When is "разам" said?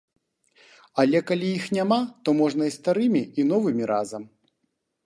3.95-4.23